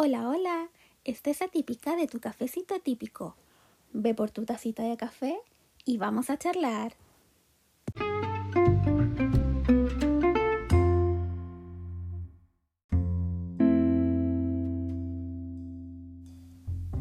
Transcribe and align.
Hola, 0.00 0.28
hola, 0.28 0.68
esta 1.02 1.30
es 1.30 1.42
atípica 1.42 1.96
de 1.96 2.06
tu 2.06 2.20
cafecito 2.20 2.76
atípico. 2.76 3.34
Ve 3.92 4.14
por 4.14 4.30
tu 4.30 4.44
tacita 4.44 4.84
de 4.84 4.96
café 4.96 5.40
y 5.84 5.98
vamos 5.98 6.30
a 6.30 6.38
charlar. 6.38 6.92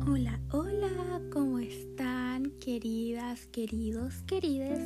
Hola, 0.07 0.39
hola, 0.51 1.21
¿cómo 1.31 1.59
están 1.59 2.49
queridas, 2.59 3.45
queridos, 3.51 4.23
querides, 4.23 4.81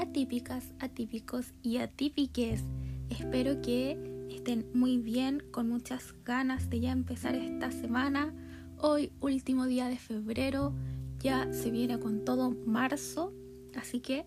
atípicas, 0.00 0.72
atípicos 0.78 1.52
y 1.62 1.76
atípiques? 1.76 2.62
Espero 3.10 3.60
que 3.60 4.13
estén 4.30 4.66
muy 4.74 4.98
bien, 4.98 5.42
con 5.50 5.68
muchas 5.68 6.14
ganas 6.24 6.70
de 6.70 6.80
ya 6.80 6.92
empezar 6.92 7.34
esta 7.34 7.70
semana. 7.70 8.34
Hoy, 8.78 9.12
último 9.20 9.66
día 9.66 9.88
de 9.88 9.96
febrero, 9.96 10.74
ya 11.18 11.52
se 11.52 11.70
viene 11.70 11.98
con 11.98 12.24
todo 12.24 12.50
marzo, 12.50 13.32
así 13.74 14.00
que 14.00 14.26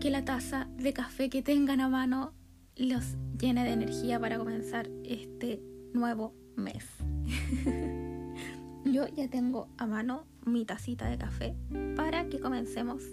que 0.00 0.10
la 0.10 0.24
taza 0.24 0.68
de 0.78 0.92
café 0.92 1.30
que 1.30 1.42
tengan 1.42 1.80
a 1.80 1.88
mano 1.88 2.32
los 2.74 3.16
llene 3.38 3.62
de 3.64 3.70
energía 3.70 4.18
para 4.18 4.38
comenzar 4.38 4.88
este 5.04 5.62
nuevo 5.92 6.34
mes. 6.56 6.84
Yo 8.84 9.06
ya 9.06 9.28
tengo 9.28 9.68
a 9.78 9.86
mano 9.86 10.26
mi 10.44 10.64
tacita 10.64 11.08
de 11.08 11.18
café 11.18 11.54
para 11.94 12.28
que 12.28 12.40
comencemos 12.40 13.04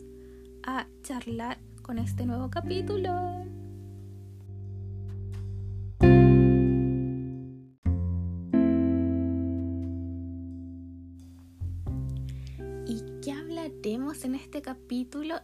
a 0.64 0.88
charlar 1.04 1.60
con 1.84 2.00
este 2.00 2.26
nuevo 2.26 2.50
capítulo. 2.50 3.46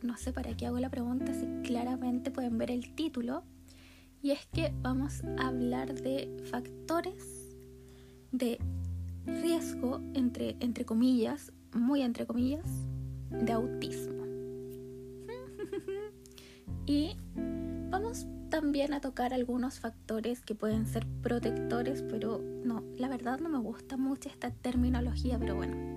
No 0.01 0.17
sé 0.17 0.31
para 0.31 0.55
qué 0.55 0.67
hago 0.67 0.79
la 0.79 0.89
pregunta, 0.89 1.33
si 1.33 1.45
claramente 1.67 2.31
pueden 2.31 2.57
ver 2.57 2.71
el 2.71 2.93
título, 2.93 3.43
y 4.21 4.31
es 4.31 4.45
que 4.47 4.73
vamos 4.81 5.23
a 5.37 5.47
hablar 5.47 5.93
de 5.93 6.43
factores 6.49 7.55
de 8.31 8.59
riesgo, 9.25 10.01
entre, 10.13 10.55
entre 10.59 10.85
comillas, 10.85 11.51
muy 11.73 12.01
entre 12.01 12.25
comillas, 12.25 12.65
de 13.31 13.51
autismo. 13.51 14.23
y 16.85 17.17
vamos 17.89 18.27
también 18.49 18.93
a 18.93 19.01
tocar 19.01 19.33
algunos 19.33 19.79
factores 19.79 20.41
que 20.41 20.53
pueden 20.53 20.85
ser 20.85 21.07
protectores, 21.21 22.03
pero 22.03 22.39
no, 22.63 22.83
la 22.97 23.07
verdad 23.07 23.39
no 23.39 23.49
me 23.49 23.59
gusta 23.59 23.97
mucho 23.97 24.29
esta 24.29 24.51
terminología, 24.51 25.39
pero 25.39 25.55
bueno 25.55 25.95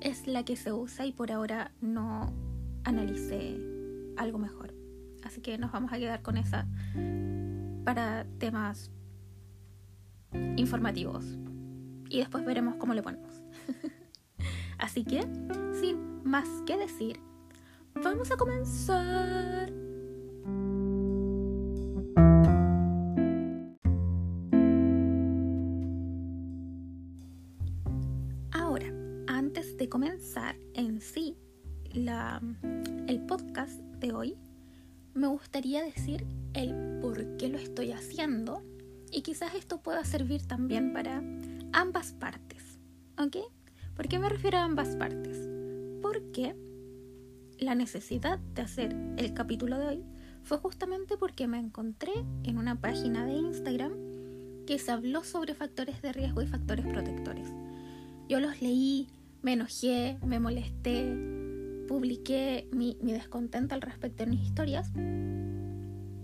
es 0.00 0.26
la 0.26 0.44
que 0.44 0.56
se 0.56 0.72
usa 0.72 1.06
y 1.06 1.12
por 1.12 1.32
ahora 1.32 1.72
no 1.80 2.32
analicé 2.88 3.60
algo 4.16 4.38
mejor. 4.38 4.74
Así 5.24 5.40
que 5.40 5.58
nos 5.58 5.72
vamos 5.72 5.92
a 5.92 5.98
quedar 5.98 6.22
con 6.22 6.36
esa 6.36 6.66
para 7.84 8.26
temas 8.38 8.90
informativos. 10.56 11.38
Y 12.08 12.18
después 12.18 12.44
veremos 12.44 12.76
cómo 12.76 12.94
le 12.94 13.02
ponemos. 13.02 13.42
Así 14.78 15.04
que, 15.04 15.20
sin 15.80 16.22
más 16.24 16.48
que 16.66 16.76
decir, 16.76 17.20
vamos 17.94 18.30
a 18.30 18.36
comenzar 18.36 19.72
de 34.00 34.12
hoy, 34.12 34.36
me 35.14 35.26
gustaría 35.26 35.82
decir 35.82 36.26
el 36.54 37.00
por 37.00 37.36
qué 37.36 37.48
lo 37.48 37.58
estoy 37.58 37.92
haciendo 37.92 38.62
y 39.10 39.22
quizás 39.22 39.54
esto 39.54 39.80
pueda 39.80 40.04
servir 40.04 40.46
también 40.46 40.92
para 40.92 41.22
ambas 41.72 42.12
partes. 42.12 42.78
¿Ok? 43.18 43.36
¿Por 43.96 44.08
qué 44.08 44.18
me 44.18 44.28
refiero 44.28 44.58
a 44.58 44.64
ambas 44.64 44.96
partes? 44.96 45.48
Porque 46.02 46.54
la 47.58 47.74
necesidad 47.74 48.38
de 48.38 48.62
hacer 48.62 48.96
el 49.16 49.34
capítulo 49.34 49.78
de 49.78 49.86
hoy 49.86 50.04
fue 50.44 50.58
justamente 50.58 51.16
porque 51.16 51.48
me 51.48 51.58
encontré 51.58 52.12
en 52.44 52.58
una 52.58 52.80
página 52.80 53.26
de 53.26 53.32
Instagram 53.32 53.92
que 54.66 54.78
se 54.78 54.92
habló 54.92 55.24
sobre 55.24 55.54
factores 55.54 56.00
de 56.02 56.12
riesgo 56.12 56.42
y 56.42 56.46
factores 56.46 56.86
protectores. 56.86 57.48
Yo 58.28 58.38
los 58.38 58.60
leí, 58.60 59.08
me 59.42 59.54
enojé, 59.54 60.18
me 60.24 60.38
molesté, 60.38 61.37
publiqué 61.88 62.68
mi, 62.70 62.96
descontento 63.00 63.74
al 63.74 63.80
respecto 63.80 64.22
en 64.22 64.30
mis 64.30 64.42
historias 64.42 64.92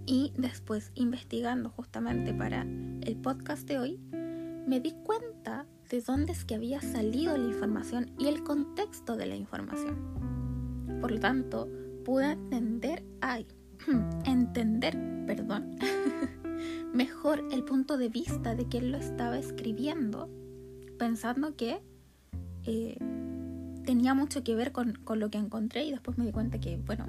y 0.07 0.33
después 0.37 0.93
investigando 0.95 1.71
justamente 1.71 2.35
para 2.35 2.63
el 2.63 3.17
podcast 3.17 3.67
de 3.67 3.79
hoy, 3.79 4.01
me 4.69 4.79
di 4.79 4.93
cuenta 5.03 5.67
de 5.91 6.03
dónde 6.03 6.33
es 6.33 6.45
que 6.45 6.55
había 6.55 6.81
salido 6.81 7.37
la 7.37 7.49
información 7.49 8.13
y 8.19 8.27
el 8.27 8.45
contexto 8.45 9.17
de 9.17 9.27
la 9.27 9.37
información. 9.37 10.99
Por 11.01 11.11
lo 11.11 11.21
tanto, 11.21 11.69
pude 12.05 12.33
entender, 12.33 13.03
ay, 13.23 13.47
entender, 14.27 14.97
perdón, 15.27 15.77
mejor 16.93 17.43
el 17.51 17.65
punto 17.65 17.97
de 17.97 18.11
vista 18.11 18.55
de 18.55 18.69
quien 18.69 18.93
lo 18.93 18.99
estaba 18.99 19.39
escribiendo, 19.39 20.29
pensando 20.99 21.57
que 21.57 21.83
eh, 22.65 22.99
tenía 23.85 24.15
mucho 24.15 24.43
que 24.43 24.55
ver 24.55 24.73
con, 24.73 24.99
lo 25.17 25.31
que 25.31 25.39
encontré 25.39 25.85
y 25.85 25.91
después 25.91 26.19
me 26.19 26.25
di 26.25 26.33
cuenta 26.33 26.59
que, 26.59 26.77
bueno, 26.77 27.07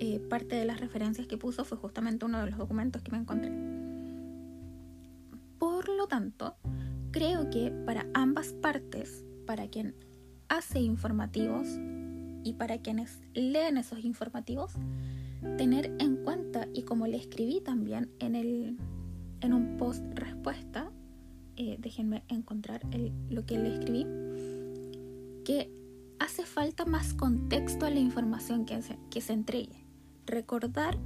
eh, 0.00 0.20
parte 0.28 0.56
de 0.56 0.64
las 0.64 0.80
referencias 0.80 1.26
que 1.26 1.38
puso 1.38 1.64
fue 1.64 1.78
justamente 1.78 2.24
uno 2.24 2.40
de 2.40 2.50
los 2.50 2.58
documentos 2.58 3.02
que 3.02 3.10
me 3.10 3.18
encontré. 3.18 3.50
Por 5.58 5.88
lo 5.88 6.06
tanto, 6.06 6.56
creo 7.10 7.50
que 7.50 7.70
para 7.86 8.06
ambas 8.14 8.52
partes, 8.52 9.24
para 9.46 9.68
quien 9.68 9.94
hace 10.48 10.80
informativos 10.80 11.66
y 12.44 12.54
para 12.54 12.78
quienes 12.78 13.22
leen 13.32 13.78
esos 13.78 14.04
informativos, 14.04 14.72
tener 15.56 15.94
en 15.98 16.16
cuenta, 16.16 16.68
y 16.74 16.82
como 16.82 17.06
le 17.06 17.16
escribí 17.16 17.60
también 17.60 18.10
en, 18.18 18.34
el, 18.34 18.76
en 19.40 19.52
un 19.52 19.76
post 19.76 20.04
respuesta, 20.14 20.90
eh, 21.56 21.76
déjenme 21.78 22.24
encontrar 22.28 22.82
lo 23.30 23.46
que 23.46 23.58
le 23.58 23.74
escribí, 23.74 24.06
que 25.44 25.70
hace 26.24 26.46
falta 26.46 26.86
más 26.86 27.12
contexto 27.12 27.84
a 27.84 27.90
la 27.90 28.00
información 28.00 28.64
que 28.64 28.80
se, 28.80 28.98
que 29.10 29.20
se 29.20 29.34
entregue. 29.34 29.84
Recordar 30.24 30.98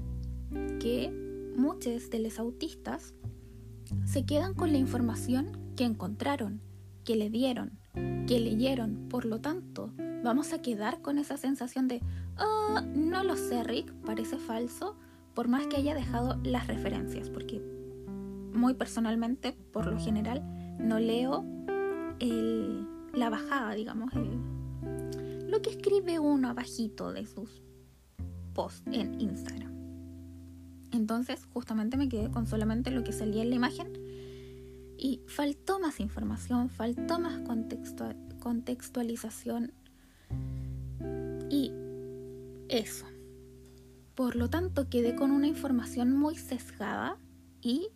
que 0.78 1.10
muchos 1.56 2.08
de 2.10 2.20
los 2.20 2.38
autistas 2.38 3.14
se 4.04 4.24
quedan 4.24 4.54
con 4.54 4.70
la 4.70 4.78
información 4.78 5.58
que 5.76 5.84
encontraron, 5.84 6.60
que 7.04 7.16
le 7.16 7.30
dieron, 7.30 7.80
que 8.28 8.38
leyeron. 8.38 9.08
Por 9.08 9.24
lo 9.24 9.40
tanto, 9.40 9.90
vamos 10.22 10.52
a 10.52 10.62
quedar 10.62 11.02
con 11.02 11.18
esa 11.18 11.36
sensación 11.36 11.88
de, 11.88 12.00
oh, 12.38 12.80
no 12.94 13.24
lo 13.24 13.36
sé, 13.36 13.64
Rick, 13.64 13.92
parece 14.06 14.36
falso, 14.38 14.96
por 15.34 15.48
más 15.48 15.66
que 15.66 15.78
haya 15.78 15.96
dejado 15.96 16.38
las 16.44 16.68
referencias, 16.68 17.28
porque 17.28 17.60
muy 18.52 18.74
personalmente, 18.74 19.56
por 19.72 19.86
lo 19.86 19.98
general, 19.98 20.44
no 20.78 21.00
leo 21.00 21.44
el, 22.20 22.86
la 23.14 23.30
bajada, 23.30 23.74
digamos, 23.74 24.12
lo 25.48 25.62
que 25.62 25.70
escribe 25.70 26.18
uno 26.18 26.48
abajito 26.50 27.12
de 27.12 27.26
sus 27.26 27.62
posts 28.54 28.82
en 28.92 29.20
Instagram. 29.20 29.72
Entonces, 30.92 31.46
justamente 31.52 31.96
me 31.96 32.08
quedé 32.08 32.30
con 32.30 32.46
solamente 32.46 32.90
lo 32.90 33.02
que 33.02 33.12
salía 33.12 33.42
en 33.42 33.50
la 33.50 33.56
imagen 33.56 33.92
y 34.96 35.22
faltó 35.26 35.80
más 35.80 36.00
información, 36.00 36.68
faltó 36.70 37.18
más 37.18 37.40
contextualización 38.40 39.72
y 41.50 41.72
eso. 42.68 43.06
Por 44.14 44.36
lo 44.36 44.50
tanto, 44.50 44.88
quedé 44.90 45.14
con 45.14 45.30
una 45.30 45.46
información 45.46 46.12
muy 46.12 46.36
sesgada 46.36 47.16
y 47.62 47.88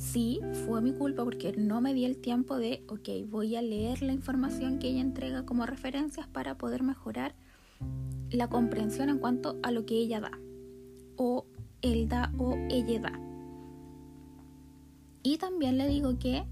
sí, 0.00 0.40
fue 0.64 0.80
mi 0.80 0.92
culpa 0.92 1.24
porque 1.24 1.52
no 1.52 1.80
me 1.80 1.94
di 1.94 2.04
el 2.04 2.16
tiempo 2.16 2.58
de, 2.58 2.82
ok, 2.88 3.08
voy 3.28 3.54
a 3.56 3.62
leer 3.62 4.02
la 4.02 4.12
información 4.12 4.78
que 4.78 4.88
ella 4.88 5.00
entrega 5.00 5.44
como 5.44 5.66
referencias 5.66 6.26
para 6.26 6.56
poder 6.56 6.82
mejorar 6.82 7.34
la 8.30 8.48
comprensión 8.48 9.10
en 9.10 9.18
cuanto 9.18 9.58
a 9.62 9.70
lo 9.70 9.84
que 9.84 9.94
ella 9.94 10.20
da, 10.20 10.32
o 11.16 11.46
él 11.82 12.08
da 12.08 12.32
o 12.38 12.56
ella 12.70 13.00
da. 13.00 13.20
Y 15.22 15.36
también 15.36 15.76
le 15.76 15.86
digo 15.86 16.18
que 16.18 16.44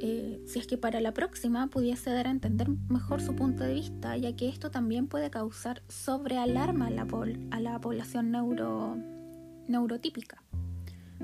eh, 0.00 0.40
si 0.46 0.58
es 0.58 0.66
que 0.66 0.78
para 0.78 1.00
la 1.00 1.12
próxima 1.12 1.66
pudiese 1.68 2.10
dar 2.10 2.28
a 2.28 2.30
entender 2.30 2.68
mejor 2.88 3.20
su 3.20 3.34
punto 3.34 3.64
de 3.64 3.74
vista, 3.74 4.16
ya 4.16 4.34
que 4.34 4.48
esto 4.48 4.70
también 4.70 5.06
puede 5.06 5.30
causar 5.30 5.82
sobrealarma 5.88 6.86
a 6.86 6.90
la, 6.90 7.06
a 7.50 7.60
la 7.60 7.80
población 7.80 8.30
neuro, 8.30 8.96
neurotípica. 9.66 10.42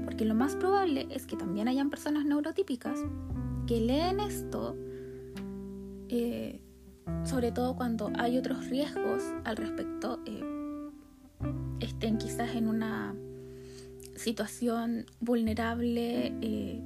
Porque 0.02 0.24
lo 0.24 0.34
más 0.34 0.56
probable 0.56 1.06
es 1.10 1.26
que 1.26 1.36
también 1.36 1.68
hayan 1.68 1.90
personas 1.90 2.24
neurotípicas 2.24 2.98
que 3.66 3.80
leen 3.80 4.20
esto, 4.20 4.76
eh, 6.08 6.60
sobre 7.24 7.52
todo 7.52 7.76
cuando 7.76 8.10
hay 8.18 8.38
otros 8.38 8.68
riesgos 8.68 9.22
al 9.44 9.56
respecto, 9.56 10.20
eh, 10.26 10.42
estén 11.80 12.18
quizás 12.18 12.54
en 12.54 12.68
una 12.68 13.14
situación 14.16 15.06
vulnerable, 15.20 16.34
eh, 16.40 16.82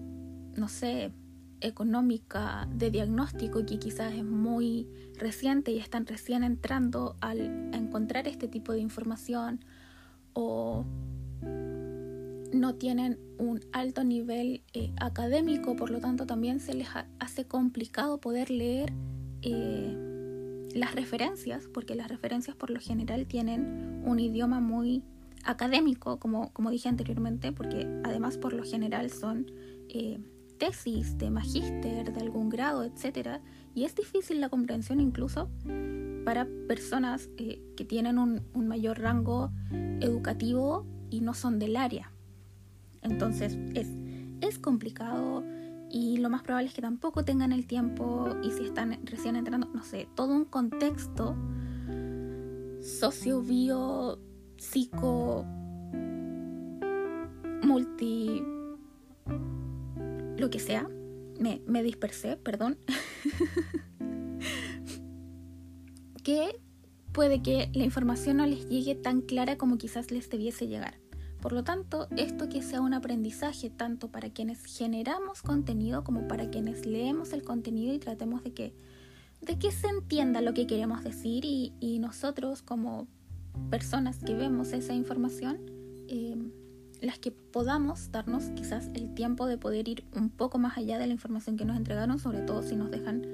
no 0.57 0.69
sé, 0.69 1.13
económica, 1.61 2.69
de 2.73 2.91
diagnóstico, 2.91 3.65
que 3.67 3.79
quizás 3.79 4.13
es 4.15 4.25
muy 4.25 4.89
reciente 5.19 5.73
y 5.73 5.79
están 5.79 6.07
recién 6.07 6.45
entrando 6.45 7.17
al 7.21 7.41
encontrar 7.75 8.29
este 8.29 8.49
tipo 8.49 8.73
de 8.73 8.81
información 8.81 9.65
o 10.35 10.85
no 12.53 12.75
tienen 12.75 13.19
un 13.39 13.61
alto 13.73 14.05
nivel 14.05 14.63
eh, 14.73 14.93
académico, 15.01 15.77
por 15.77 15.91
lo 15.91 16.01
tanto 16.01 16.27
también 16.27 16.61
se 16.61 16.75
les 16.75 16.89
hace 17.19 17.47
complicado 17.47 18.19
poder 18.19 18.51
leer 18.51 18.93
eh, 19.43 20.69
las 20.75 20.95
referencias, 20.95 21.69
porque 21.73 21.95
las 21.95 22.09
referencias 22.09 22.57
por 22.57 22.71
lo 22.71 22.81
general 22.81 23.27
tienen 23.27 24.03
un 24.05 24.19
idioma 24.21 24.61
muy 24.61 25.03
académico, 25.45 26.19
como, 26.19 26.53
como 26.53 26.71
dije 26.71 26.89
anteriormente, 26.89 27.53
porque 27.53 27.87
además 28.05 28.37
por 28.39 28.53
lo 28.53 28.65
general 28.65 29.11
son 29.11 29.47
eh, 29.89 30.19
tesis 30.59 31.17
de 31.19 31.31
magíster, 31.31 32.13
de 32.13 32.21
algún 32.21 32.49
grado, 32.49 32.83
etc. 32.83 33.41
Y 33.75 33.85
es 33.85 33.95
difícil 33.95 34.41
la 34.41 34.49
comprensión 34.49 35.01
incluso 35.01 35.49
para 36.25 36.49
personas 36.67 37.29
que 37.37 37.85
tienen 37.89 38.19
un, 38.19 38.43
un 38.53 38.67
mayor 38.67 38.99
rango 38.99 39.53
educativo 40.01 40.85
y 41.11 41.21
no 41.21 41.33
son 41.33 41.59
del 41.59 41.77
área. 41.77 42.13
Entonces 43.09 43.57
es, 43.75 43.89
es 44.41 44.59
complicado 44.59 45.45
y 45.91 46.19
lo 46.19 46.29
más 46.29 46.43
probable 46.43 46.69
es 46.69 46.75
que 46.75 46.83
tampoco 46.83 47.25
tengan 47.25 47.53
el 47.53 47.67
tiempo 47.67 48.37
y 48.43 48.51
si 48.51 48.65
están 48.65 48.99
recién 49.05 49.37
entrando, 49.37 49.69
no 49.73 49.83
sé, 49.83 50.09
todo 50.15 50.35
un 50.35 50.45
contexto 50.45 51.37
socio, 52.81 53.43
bio, 53.43 54.19
psico, 54.57 55.45
multi, 57.63 58.43
lo 60.37 60.51
que 60.51 60.59
sea. 60.59 60.89
Me, 61.39 61.63
me 61.67 61.83
dispersé, 61.83 62.37
perdón. 62.37 62.79
que 66.25 66.61
puede 67.13 67.43
que 67.43 67.71
la 67.75 67.85
información 67.85 68.39
no 68.39 68.47
les 68.47 68.69
llegue 68.69 68.95
tan 68.95 69.21
clara 69.23 69.57
como 69.57 69.79
quizás 69.79 70.11
les 70.11 70.29
debiese 70.29 70.67
llegar. 70.67 70.99
Por 71.41 71.53
lo 71.53 71.63
tanto, 71.63 72.09
esto 72.17 72.49
que 72.49 72.63
sea 72.63 72.81
un 72.81 72.95
aprendizaje 72.95 73.71
tanto 73.71 74.09
para 74.09 74.31
quienes 74.31 74.65
generamos 74.65 75.43
contenido 75.43 76.03
como 76.03 76.27
para 76.27 76.51
quienes 76.51 76.85
leemos 76.85 77.33
el 77.33 77.45
contenido 77.45 77.95
y 77.95 77.99
tratemos 77.99 78.43
de 78.43 78.53
que, 78.53 78.75
de 79.41 79.57
que 79.57 79.71
se 79.71 79.87
entienda 79.87 80.41
lo 80.41 80.53
que 80.53 80.67
queremos 80.67 81.05
decir 81.05 81.45
y, 81.45 81.99
nosotros 82.01 82.63
como 82.63 83.07
personas 83.71 84.19
que 84.19 84.35
vemos 84.35 84.73
esa 84.73 84.95
información, 84.95 85.59
em, 86.09 86.51
las 87.01 87.21
que 87.21 87.31
podamos 87.31 88.11
darnos 88.11 88.45
quizás 88.57 88.89
el 88.95 89.15
tiempo 89.15 89.47
de 89.47 89.59
poder 89.59 89.89
ir 89.89 90.05
un 90.17 90.31
poco 90.31 90.59
más 90.59 90.77
allá 90.77 90.99
de 90.99 91.07
la 91.07 91.13
información 91.13 91.57
que 91.57 91.65
nos 91.65 91.77
entregaron, 91.77 92.19
sobre 92.19 92.41
todo 92.41 92.63
si 92.63 92.75
nos 92.75 92.91
dejan 92.91 93.25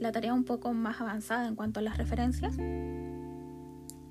la 0.00 0.12
tarea 0.12 0.34
un 0.34 0.44
poco 0.44 0.74
más 0.74 1.00
avanzada 1.00 1.48
en 1.48 1.54
cuanto 1.54 1.80
a 1.80 1.82
las 1.82 1.96
referencias, 1.96 2.56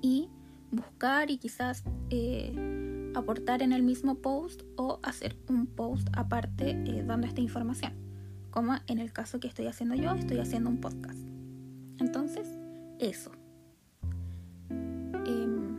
y 0.02 0.28
buscar 0.72 1.30
y 1.30 1.38
quizás... 1.38 1.84
Eh, 2.10 2.83
aportar 3.14 3.62
en 3.62 3.72
el 3.72 3.82
mismo 3.82 4.16
post 4.16 4.62
o 4.76 4.98
hacer 5.02 5.36
un 5.48 5.66
post 5.66 6.08
aparte 6.12 6.70
eh, 6.70 7.04
dando 7.06 7.26
esta 7.26 7.40
información. 7.40 7.92
Como 8.50 8.74
en 8.86 8.98
el 8.98 9.12
caso 9.12 9.40
que 9.40 9.48
estoy 9.48 9.66
haciendo 9.66 9.94
yo, 9.94 10.12
estoy 10.14 10.38
haciendo 10.38 10.70
un 10.70 10.80
podcast. 10.80 11.18
Entonces, 11.98 12.48
eso. 12.98 13.32
Em, 14.70 15.76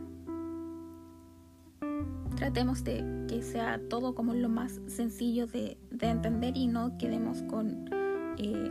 tratemos 2.36 2.84
de 2.84 3.02
que 3.28 3.42
sea 3.42 3.80
todo 3.88 4.14
como 4.14 4.34
lo 4.34 4.48
más 4.48 4.80
sencillo 4.86 5.46
de, 5.46 5.78
entender 6.00 6.56
y 6.56 6.66
no 6.66 6.98
quedemos 6.98 7.42
con 7.44 7.88
eh, 8.38 8.70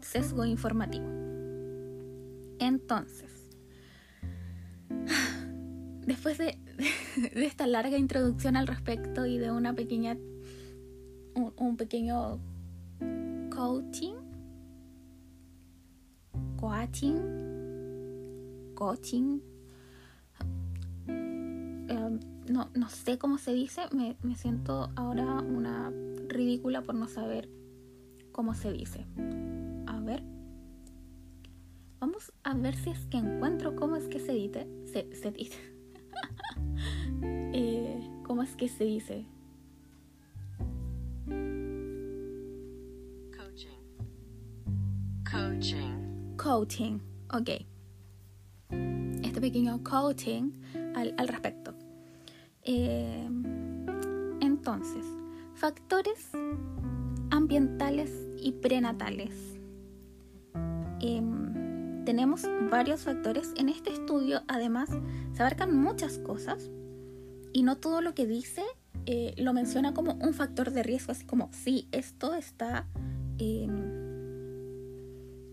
sesgo 0.00 0.44
informativo. 0.44 1.06
Entonces, 2.58 3.50
después 6.06 6.38
de, 6.38 6.58
esta 7.34 7.66
larga 7.66 7.98
introducción 7.98 8.56
al 8.56 8.66
respecto 8.66 9.26
y 9.26 9.38
de 9.38 9.50
una 9.50 9.74
pequeña, 9.74 10.16
un, 11.34 11.76
pequeño 11.76 12.38
coaching, 13.50 14.14
coaching, 16.56 17.14
coaching, 18.74 19.40
em, 21.08 22.20
no, 22.48 22.70
no 22.74 22.88
sé 22.88 23.18
cómo 23.18 23.38
se 23.38 23.52
dice, 23.52 23.82
me, 23.92 24.16
me 24.22 24.36
siento 24.36 24.90
ahora 24.96 25.40
una 25.40 25.92
ridícula 26.28 26.82
por 26.82 26.94
no 26.94 27.08
saber 27.08 27.48
cómo 28.32 28.54
se 28.54 28.72
dice. 28.72 29.06
A 29.86 30.00
ver. 30.00 30.22
Vamos 31.98 32.32
a 32.44 32.54
ver 32.54 32.74
si 32.76 32.90
es 32.90 33.06
que 33.06 33.16
encuentro 33.16 33.74
cómo 33.74 33.96
es 33.96 34.08
que 34.08 34.20
se 34.20 34.32
dice. 34.32 34.68
Se, 34.92 35.14
se 35.16 35.30
dice. 35.30 35.75
Eh, 38.46 38.52
¿Cómo 38.52 38.52
es 38.52 38.56
que 38.56 38.68
se 38.68 38.84
dice? 38.84 39.26
Coaching. 43.36 43.80
Coaching. 45.28 46.36
Coaching, 46.36 46.98
ok. 47.32 47.50
Este 49.24 49.40
pequeño 49.40 49.82
coaching 49.82 50.52
al, 50.94 51.28
respecto. 51.28 51.74
Eh, 52.62 53.28
entonces, 54.40 55.04
factores 55.54 56.30
ambientales 57.30 58.10
y 58.38 58.52
prenatales. 58.52 59.58
Em, 61.00 62.04
tenemos 62.04 62.42
varios 62.70 63.02
factores. 63.02 63.52
En 63.56 63.68
este 63.68 63.92
estudio, 63.92 64.42
además, 64.46 64.90
se 65.32 65.42
abarcan 65.42 65.76
muchas 65.76 66.18
cosas 66.18 66.70
y 67.56 67.62
no 67.62 67.76
todo 67.78 68.02
lo 68.02 68.14
que 68.14 68.26
dice 68.26 68.62
eh, 69.06 69.32
lo 69.38 69.54
menciona 69.54 69.94
como 69.94 70.12
un 70.20 70.34
factor 70.34 70.72
de 70.72 70.82
riesgo, 70.82 71.12
así 71.12 71.24
como, 71.24 71.48
sí, 71.54 71.88
esto 71.90 72.34
está 72.34 72.86
em, 73.38 73.70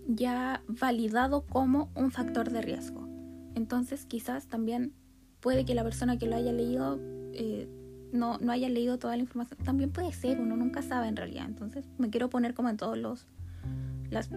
ya 0.08 0.64
validado 0.68 1.46
como 1.46 1.94
un 1.96 2.12
factor 2.12 2.50
de 2.50 2.62
riesgo. 2.62 3.08
Entonces 3.56 4.06
quizás 4.06 4.48
también 4.48 4.92
puede 5.40 5.64
que 5.64 5.76
la 5.76 5.84
persona 5.86 6.18
que 6.18 6.26
lo 6.26 6.36
haya 6.36 6.52
leído 6.52 7.00
eh, 7.32 7.70
no, 8.12 8.38
no 8.38 8.52
haya 8.52 8.68
leído 8.68 9.00
toda 9.00 9.16
la 9.16 9.22
información. 9.22 9.62
También 9.64 9.90
puede 9.90 10.12
ser, 10.12 10.42
uno 10.42 10.58
nunca 10.58 10.82
sabe 10.82 11.08
en 11.08 11.16
realidad. 11.16 11.46
Entonces 11.46 11.86
me 11.98 12.10
quiero 12.10 12.30
poner 12.30 12.54
como 12.54 12.68
en 12.68 12.76
todos 12.76 12.98
los 12.98 13.28
las 14.10 14.30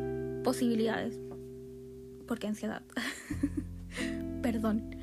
posibilidades. 0.45 1.19
Porque 2.29 2.47
ansiedad. 2.47 2.83
Perdón. 4.40 4.95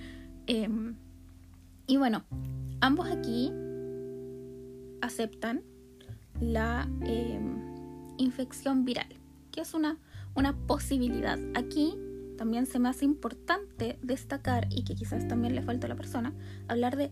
Em, 0.48 0.96
y 1.88 1.98
bueno, 1.98 2.24
ambos 2.84 3.08
aquí 3.08 3.50
aceptan 5.00 5.64
la 6.42 6.86
em, 7.06 7.56
infección 8.18 8.84
viral, 8.84 9.08
que 9.54 9.62
es 9.62 9.74
una, 9.74 10.00
una 10.36 10.54
posibilidad. 10.68 11.40
Aquí 11.56 11.96
también 12.38 12.66
se 12.66 12.80
me 12.80 12.90
hace 12.90 13.06
importante 13.06 13.98
destacar, 14.02 14.68
y 14.70 14.84
que 14.84 14.96
quizás 14.96 15.26
también 15.30 15.56
le 15.56 15.62
falta 15.62 15.88
a 15.88 15.90
la 15.90 15.96
persona, 15.96 16.34
hablar 16.68 16.98
de 16.98 17.12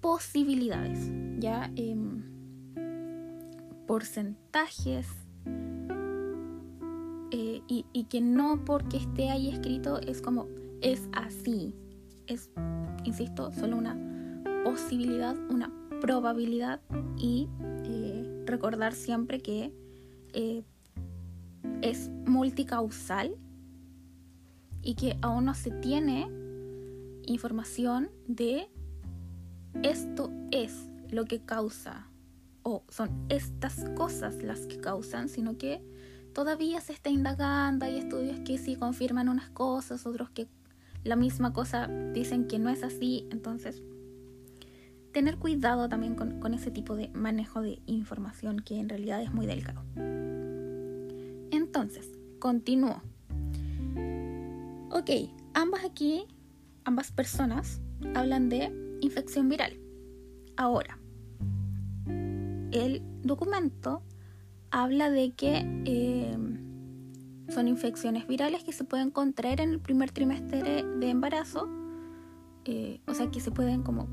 posibilidades, 0.00 1.08
ya 1.38 1.70
em, 1.76 2.24
porcentajes, 3.86 5.06
eh, 7.30 7.62
y, 7.68 7.86
y, 7.92 8.04
que 8.04 8.20
no 8.20 8.64
porque 8.64 8.96
esté 8.96 9.30
ahí 9.30 9.50
escrito 9.50 10.00
es 10.00 10.20
como 10.20 10.48
es 10.80 11.08
así, 11.12 11.74
es, 12.26 12.50
insisto, 13.04 13.52
solo 13.52 13.76
una 13.76 14.15
posibilidad, 14.66 15.36
una 15.48 15.70
probabilidad 16.00 16.80
y 17.16 17.48
eh, 17.84 18.42
recordar 18.46 18.94
siempre 18.94 19.40
que 19.40 19.72
eh, 20.32 20.64
es 21.82 22.10
multicausal 22.26 23.36
y 24.82 24.96
que 24.96 25.18
aún 25.22 25.44
no 25.44 25.54
se 25.54 25.70
tiene 25.70 26.28
información 27.26 28.10
de 28.26 28.68
esto 29.84 30.32
es 30.50 30.88
lo 31.10 31.26
que 31.26 31.38
causa 31.38 32.08
o 32.64 32.82
son 32.88 33.08
estas 33.28 33.84
cosas 33.96 34.42
las 34.42 34.66
que 34.66 34.80
causan, 34.80 35.28
sino 35.28 35.56
que 35.58 35.80
todavía 36.32 36.80
se 36.80 36.92
está 36.92 37.08
indagando, 37.08 37.86
hay 37.86 37.98
estudios 37.98 38.40
que 38.40 38.58
sí 38.58 38.74
confirman 38.74 39.28
unas 39.28 39.48
cosas, 39.48 40.04
otros 40.06 40.30
que 40.30 40.48
la 41.04 41.14
misma 41.14 41.52
cosa 41.52 41.86
dicen 42.12 42.48
que 42.48 42.58
no 42.58 42.68
es 42.68 42.82
así, 42.82 43.28
entonces 43.30 43.84
tener 45.16 45.38
cuidado 45.38 45.88
también 45.88 46.14
con, 46.14 46.52
ese 46.52 46.70
tipo 46.70 46.94
de 46.94 47.08
manejo 47.14 47.62
de 47.62 47.80
información 47.86 48.60
que 48.60 48.78
en 48.78 48.90
realidad 48.90 49.22
es 49.22 49.32
muy 49.32 49.46
delicado. 49.46 49.82
Entonces, 51.50 52.06
continúo. 52.38 53.00
Ok, 54.90 55.10
ambas 55.54 55.86
aquí, 55.86 56.26
ambas 56.84 57.12
personas 57.12 57.80
hablan 58.14 58.50
de 58.50 58.70
infección 59.00 59.48
viral. 59.48 59.80
Ahora, 60.54 60.98
el 62.72 63.00
documento 63.22 64.02
habla 64.70 65.08
de 65.08 65.32
que 65.32 65.64
eh, 65.86 66.36
son 67.48 67.68
infecciones 67.68 68.26
virales 68.26 68.64
que 68.64 68.72
se 68.74 68.84
pueden 68.84 69.10
contraer 69.10 69.62
en 69.62 69.70
el 69.70 69.80
primer 69.80 70.10
trimestre 70.10 70.84
de 70.84 71.08
embarazo, 71.08 71.70
eh, 72.66 73.00
o 73.06 73.14
sea 73.14 73.30
que 73.30 73.40
se 73.40 73.50
pueden 73.50 73.82
como 73.82 74.08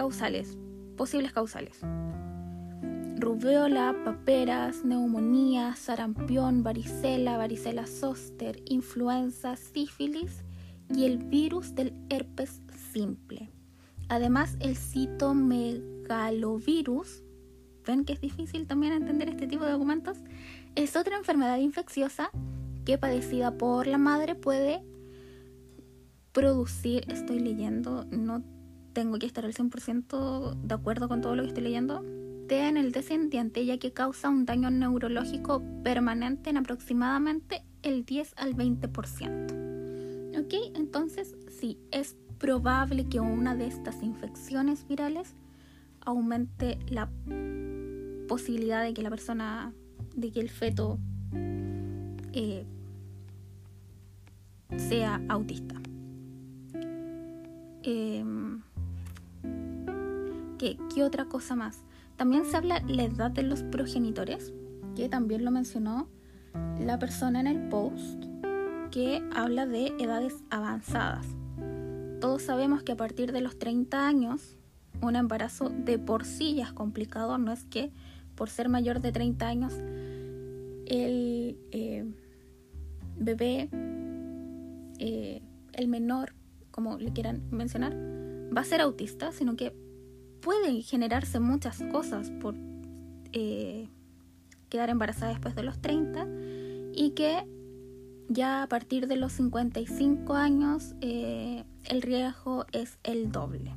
causales, 0.00 0.56
posibles 0.96 1.32
causales. 1.34 1.78
Rubiola, 3.18 3.94
paperas, 4.02 4.82
neumonía, 4.82 5.76
sarampión, 5.76 6.62
varicela, 6.62 7.36
varicela 7.36 7.86
zoster, 7.86 8.62
influenza, 8.64 9.56
sífilis 9.56 10.42
y 10.88 11.04
el 11.04 11.18
virus 11.18 11.74
del 11.74 11.92
herpes 12.08 12.62
simple. 12.94 13.52
Además, 14.08 14.56
el 14.60 14.74
citomegalovirus, 14.74 17.22
ven 17.86 18.06
que 18.06 18.14
es 18.14 18.22
difícil 18.22 18.66
también 18.66 18.94
entender 18.94 19.28
este 19.28 19.46
tipo 19.46 19.66
de 19.66 19.72
documentos, 19.72 20.16
es 20.76 20.96
otra 20.96 21.18
enfermedad 21.18 21.58
infecciosa 21.58 22.30
que 22.86 22.96
padecida 22.96 23.58
por 23.58 23.86
la 23.86 23.98
madre 23.98 24.34
puede 24.34 24.82
producir, 26.32 27.04
estoy 27.12 27.40
leyendo, 27.40 28.06
no 28.06 28.42
tengo 29.00 29.18
que 29.18 29.24
estar 29.24 29.46
al 29.46 29.54
100% 29.54 30.60
de 30.60 30.74
acuerdo 30.74 31.08
con 31.08 31.22
todo 31.22 31.34
lo 31.34 31.42
que 31.42 31.48
estoy 31.48 31.62
leyendo, 31.62 32.04
en 32.50 32.76
el 32.76 32.92
descendiente 32.92 33.64
ya 33.64 33.78
que 33.78 33.92
causa 33.92 34.28
un 34.28 34.44
daño 34.44 34.70
neurológico 34.70 35.62
permanente 35.82 36.50
en 36.50 36.58
aproximadamente 36.58 37.62
el 37.82 38.04
10 38.04 38.34
al 38.36 38.54
20%. 38.54 40.38
¿Ok? 40.38 40.54
Entonces, 40.74 41.34
sí, 41.48 41.78
es 41.92 42.16
probable 42.38 43.06
que 43.08 43.20
una 43.20 43.54
de 43.54 43.68
estas 43.68 44.02
infecciones 44.02 44.86
virales 44.86 45.34
aumente 46.00 46.78
la 46.88 47.08
posibilidad 48.28 48.82
de 48.82 48.92
que 48.92 49.00
la 49.02 49.08
persona, 49.08 49.72
de 50.14 50.30
que 50.30 50.40
el 50.40 50.50
feto 50.50 50.98
eh, 52.34 52.66
sea 54.76 55.22
autista. 55.28 55.76
Em, 57.82 58.60
¿qué, 60.60 60.76
¿Qué 60.94 61.02
otra 61.02 61.24
cosa 61.24 61.56
más? 61.56 61.84
También 62.16 62.44
se 62.44 62.54
habla 62.54 62.82
la 62.86 63.04
edad 63.04 63.30
de 63.30 63.42
los 63.42 63.62
progenitores, 63.62 64.52
que 64.94 65.08
también 65.08 65.42
lo 65.42 65.50
mencionó 65.50 66.06
la 66.78 66.98
persona 66.98 67.40
en 67.40 67.46
el 67.46 67.68
post, 67.70 68.24
que 68.90 69.26
habla 69.34 69.64
de 69.64 69.86
edades 69.98 70.34
avanzadas. 70.50 71.26
Todos 72.20 72.42
sabemos 72.42 72.82
que 72.82 72.92
a 72.92 72.96
partir 72.96 73.32
de 73.32 73.40
los 73.40 73.58
30 73.58 74.06
años, 74.06 74.58
un 75.00 75.16
embarazo 75.16 75.70
de 75.70 75.98
por 75.98 76.26
sí 76.26 76.56
ya 76.56 76.64
es 76.64 76.72
complicado, 76.74 77.38
no 77.38 77.52
es 77.52 77.64
que 77.64 77.90
por 78.34 78.50
ser 78.50 78.68
mayor 78.68 79.00
de 79.00 79.12
30 79.12 79.46
años 79.46 79.72
el 80.84 81.56
eh, 81.70 82.04
bebé, 83.16 83.70
eh, 84.98 85.40
el 85.72 85.88
menor, 85.88 86.34
como 86.70 86.98
le 86.98 87.14
quieran 87.14 87.40
mencionar, 87.50 87.94
va 88.54 88.60
a 88.60 88.64
ser 88.64 88.82
autista, 88.82 89.32
sino 89.32 89.56
que 89.56 89.72
pueden 90.40 90.82
generarse 90.82 91.40
muchas 91.40 91.82
cosas 91.92 92.30
por 92.40 92.54
eh, 93.32 93.88
quedar 94.68 94.90
embarazada 94.90 95.32
después 95.32 95.54
de 95.54 95.62
los 95.62 95.80
30 95.80 96.26
y 96.94 97.10
que 97.10 97.46
ya 98.28 98.62
a 98.62 98.68
partir 98.68 99.08
de 99.08 99.16
los 99.16 99.32
55 99.32 100.34
años 100.34 100.94
eh, 101.00 101.64
el 101.84 102.02
riesgo 102.02 102.64
es 102.72 102.98
el 103.02 103.32
doble. 103.32 103.72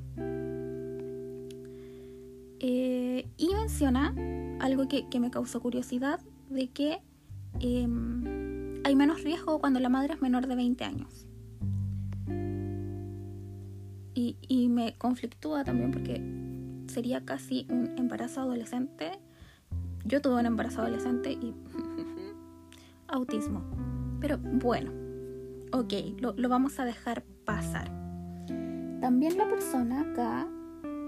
Eh, 2.60 3.27
y 3.38 3.50
menciona 3.53 4.15
algo 4.60 4.88
que, 4.88 5.05
me 5.20 5.32
causó 5.32 5.60
curiosidad 5.60 6.20
de 6.50 6.70
que 6.70 7.00
em, 7.60 8.82
hay 8.86 8.96
menos 8.96 9.24
riesgo 9.24 9.60
cuando 9.60 9.79
la 9.79 9.89
madre 9.89 10.13
es 10.13 10.22
menor 10.22 10.48
de 10.48 10.55
20 10.55 10.84
años. 10.84 11.27
Y, 14.15 14.38
y 14.48 14.70
me 14.70 14.93
conflictúa 14.93 15.63
también 15.63 15.91
porque 15.91 16.22
sería 16.88 17.25
casi 17.25 17.66
un 17.70 17.96
embarazo 17.98 18.42
adolescente. 18.42 19.12
Yo 20.06 20.22
tuve 20.22 20.36
un 20.40 20.46
embarazo 20.46 20.82
adolescente 20.82 21.32
y 21.32 21.54
autismo. 23.08 23.63
Pero 24.20 24.38
bueno, 24.38 24.92
ok, 25.72 25.94
lo, 26.20 26.34
vamos 26.50 26.80
a 26.80 26.86
dejar 26.86 27.24
pasar. 27.46 27.88
También 29.02 29.38
la 29.38 29.50
persona 29.50 30.02
acá 30.02 30.48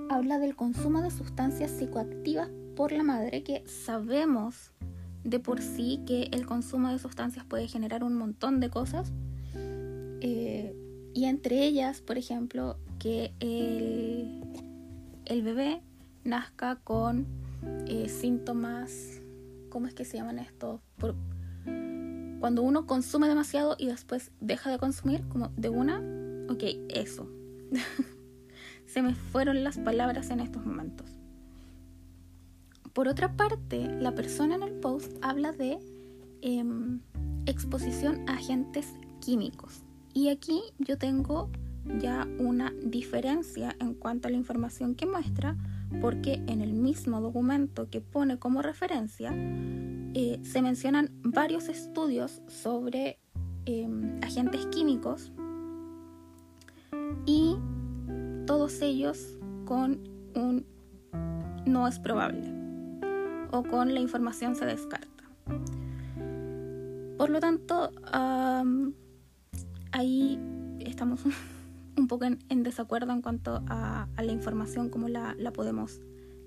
habla 0.09 0.39
del 0.39 0.55
consumo 0.55 1.01
de 1.01 1.11
sustancias 1.11 1.71
psicoactivas 1.71 2.49
por 2.75 2.91
la 2.91 3.03
madre, 3.03 3.43
que 3.43 3.63
sabemos 3.67 4.71
de 5.23 5.39
por 5.39 5.61
sí 5.61 6.01
que 6.05 6.29
el 6.31 6.45
consumo 6.45 6.89
de 6.89 6.99
sustancias 6.99 7.45
puede 7.45 7.67
generar 7.67 8.03
un 8.03 8.15
montón 8.15 8.59
de 8.59 8.69
cosas. 8.69 9.13
Eh, 10.21 10.75
y 11.13 11.25
entre 11.25 11.63
ellas, 11.63 12.01
por 12.01 12.17
ejemplo, 12.17 12.77
que 12.99 13.33
el, 13.39 14.41
el 15.25 15.41
bebé 15.41 15.81
nazca 16.23 16.77
con 16.77 17.25
eh, 17.87 18.09
síntomas, 18.09 19.21
¿cómo 19.69 19.87
es 19.87 19.93
que 19.93 20.05
se 20.05 20.17
llaman 20.17 20.39
estos? 20.39 20.81
cuando 22.39 22.61
uno 22.61 22.85
consume 22.85 23.27
demasiado 23.27 23.75
y 23.79 23.87
después 23.87 24.31
deja 24.39 24.69
de 24.69 24.77
consumir, 24.77 25.27
como 25.29 25.47
de 25.57 25.69
una, 25.69 25.99
ok, 26.47 26.63
eso. 26.89 27.27
se 28.85 29.01
me 29.01 29.15
fueron 29.15 29.63
las 29.63 29.79
palabras 29.79 30.29
en 30.29 30.41
estos 30.41 30.63
momentos. 30.63 31.07
Por 32.93 33.07
otra 33.07 33.35
parte, 33.35 33.89
la 33.99 34.13
persona 34.13 34.55
en 34.55 34.63
el 34.63 34.73
post 34.73 35.11
habla 35.21 35.53
de 35.53 35.79
em, 36.41 37.01
exposición 37.47 38.29
a 38.29 38.33
agentes 38.33 38.93
químicos. 39.21 39.81
Y 40.13 40.29
aquí 40.29 40.61
yo 40.77 40.97
tengo 40.97 41.49
ya 41.99 42.27
una 42.39 42.73
diferencia 42.83 43.75
en 43.79 43.93
cuanto 43.93 44.27
a 44.27 44.31
la 44.31 44.37
información 44.37 44.95
que 44.95 45.05
muestra, 45.05 45.55
porque 46.01 46.41
en 46.47 46.61
el 46.61 46.73
mismo 46.73 47.21
documento 47.21 47.89
que 47.89 48.01
pone 48.01 48.37
como 48.37 48.61
referencia 48.61 49.31
eh, 49.33 50.39
se 50.43 50.61
mencionan 50.61 51.11
varios 51.23 51.69
estudios 51.69 52.41
sobre 52.47 53.19
em, 53.65 54.17
agentes 54.21 54.65
químicos 54.67 55.31
y 57.25 57.57
todos 58.45 58.81
ellos 58.81 59.37
con 59.65 59.99
un 60.35 60.65
no 61.65 61.87
es 61.87 61.99
probable 61.99 62.53
o 63.51 63.63
con 63.63 63.93
la 63.93 63.99
información 63.99 64.55
se 64.55 64.65
descarta. 64.65 65.23
Por 67.17 67.29
lo 67.29 67.39
tanto, 67.39 67.91
ahí 69.91 70.39
estamos 70.79 71.21
un 71.97 72.07
poco 72.07 72.25
en, 72.25 72.63
desacuerdo 72.63 73.11
en 73.11 73.21
cuanto 73.21 73.63
a, 73.67 74.07
la 74.17 74.31
información, 74.31 74.89
como 74.89 75.07
la, 75.07 75.35
podemos 75.53 76.01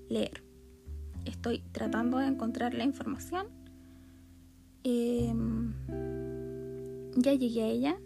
leer. 0.09 0.43
Estoy 1.25 1.63
tratando 1.71 2.17
de 2.17 2.27
encontrar 2.27 2.73
la 2.73 2.83
información. 2.83 3.47
Em, 4.83 5.73
ya 7.15 7.33
llegué 7.33 7.63
a 7.63 7.67
ella. 7.67 7.97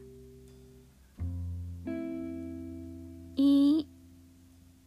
Y 3.35 3.87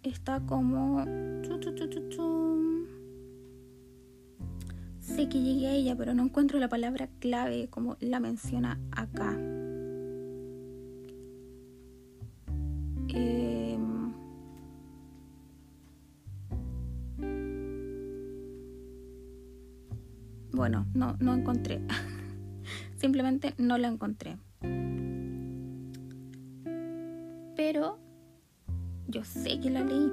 está 0.02 0.40
como... 0.40 1.04
Sé 5.00 5.28
que 5.28 5.40
llegué 5.40 5.68
a 5.68 5.74
ella, 5.74 5.96
pero 5.96 6.14
no 6.14 6.24
encuentro 6.24 6.58
la 6.58 6.68
palabra 6.68 7.08
clave 7.20 7.68
como 7.68 7.96
la 8.00 8.20
menciona 8.20 8.78
acá. 8.90 9.38
Em, 13.16 14.12
bueno, 20.52 20.86
no, 20.92 21.16
no 21.18 21.34
encontré. 21.34 21.80
Simplemente 22.96 23.54
no 23.56 23.78
la 23.78 23.88
encontré. 23.88 24.36
Pero 27.56 27.98
yo 29.08 29.24
sé 29.24 29.60
que 29.60 29.70
la 29.70 29.82
leí. 29.82 30.12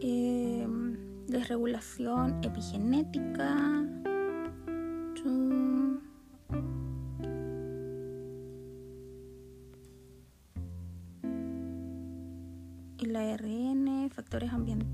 Em, 0.00 0.96
desregulación 1.26 2.38
epigenética. 2.44 3.95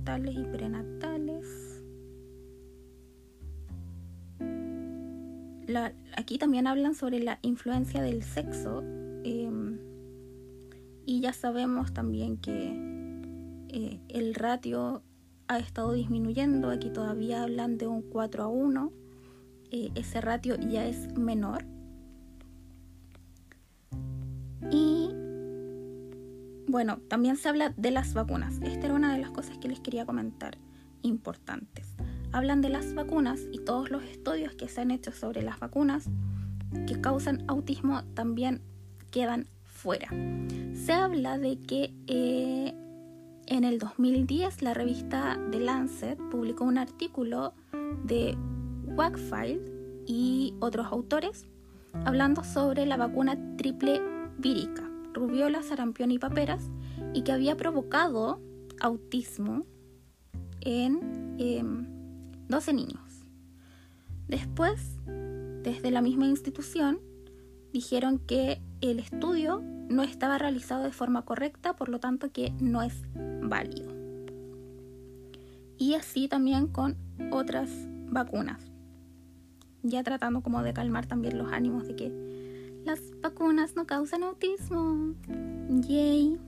Y 0.04 0.44
prenatales. 0.44 1.47
aquí 6.16 6.38
también 6.38 6.66
hablan 6.66 6.94
sobre 6.94 7.21
la 7.21 7.38
influencia 7.42 8.02
del 8.02 8.23
sexo 8.23 8.82
em, 9.25 9.78
y 11.06 11.21
ya 11.21 11.32
sabemos 11.32 11.94
también 11.94 12.37
que 12.37 12.73
eh, 13.68 14.00
el 14.09 14.35
ratio 14.35 15.02
ha 15.47 15.59
estado 15.59 15.92
disminuyendo, 15.92 16.68
aquí 16.71 16.90
todavía 16.90 17.44
hablan 17.44 17.78
de 17.78 17.87
un 17.87 18.02
4 18.02 18.42
a 18.42 18.49
1, 18.49 18.92
eh, 19.71 19.90
ese 19.94 20.21
ratio 20.21 20.56
ya 20.56 20.85
es 20.85 21.16
menor. 21.16 21.64
Bueno, 26.73 27.00
también 27.07 27.37
se 27.37 27.50
habla 27.50 27.75
de 27.76 27.91
las 27.91 28.14
vacunas. 28.14 28.55
Esta 28.62 28.87
era 28.87 28.95
una 28.95 29.12
de 29.12 29.21
las 29.21 29.31
cosas 29.31 29.59
que 29.59 29.69
les 29.69 29.79
quería 29.81 30.07
comentar, 30.07 30.57
importantes. 31.02 31.87
Hablan 32.33 32.62
de 32.62 32.71
las 32.71 32.95
vacunas 32.95 33.41
y 33.52 33.59
todos 33.59 33.91
los 33.91 34.02
estudios 34.05 34.55
que 34.55 34.69
se 34.69 34.81
han 34.81 34.91
hecho 34.91 35.12
sobre 35.12 35.43
las 35.43 35.61
vacunas 35.61 36.09
que 36.87 36.99
causan 36.99 37.45
autismo 37.47 38.02
también 38.14 38.62
quedan 39.11 39.49
fuera. 39.64 40.09
Se 40.73 40.95
habla 40.95 41.37
de 41.37 41.59
que 41.59 41.93
eh, 42.07 42.73
en 43.49 43.64
el 43.64 43.79
2010 43.79 44.62
la 44.62 44.73
revista 44.73 45.38
The 45.50 45.61
Lancet 45.61 46.19
publicó 46.31 46.64
un 46.64 46.79
artículo 46.79 47.52
de 48.05 48.35
Wakefield 48.87 50.05
y 50.07 50.55
otros 50.61 50.87
autores 50.87 51.47
hablando 52.07 52.43
sobre 52.43 52.87
la 52.87 52.97
vacuna 52.97 53.37
triple 53.59 54.00
vírica, 54.38 54.88
rubiola, 55.12 55.62
sarampión 55.62 56.11
y 56.11 56.19
paperas, 56.19 56.71
y 57.14 57.23
que 57.23 57.33
había 57.33 57.57
provocado 57.57 58.40
autismo 58.81 59.64
en 60.61 61.37
12 62.49 62.71
em, 62.71 62.76
niños. 62.76 63.25
Después, 64.28 64.99
desde 65.62 65.90
la 65.90 66.02
misma 66.02 66.26
institución, 66.26 67.00
dijeron 67.73 68.19
que 68.19 68.61
el 68.81 68.99
estudio 68.99 69.62
no 69.88 70.02
estaba 70.02 70.38
realizado 70.38 70.85
de 70.85 70.92
forma 70.92 71.25
correcta, 71.25 71.76
por 71.76 71.88
lo 71.88 72.00
tanto 72.00 72.33
que 72.33 72.52
no 72.61 72.83
es 72.83 73.02
válido. 73.42 73.92
Y 75.78 75.95
así 75.95 76.28
también 76.28 76.69
con 76.69 76.97
otras 77.31 77.71
vacunas. 78.09 78.61
Ya 79.83 80.02
tratando 80.02 80.42
como 80.42 80.62
de 80.62 80.73
calmar 80.73 81.07
también 81.07 81.38
los 81.38 81.52
ánimos 81.52 81.87
de 81.87 81.97
que 81.97 82.32
las 82.85 83.01
vacunas 83.21 83.77
no 83.77 83.87
causan 83.87 84.23
autismo. 84.23 85.15
Yay. 85.69 86.39